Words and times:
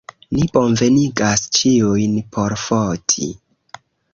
Ni 0.35 0.45
bonvenigas 0.55 1.43
ĉiujn 1.59 2.17
por 2.37 2.57
foti. 2.65 3.29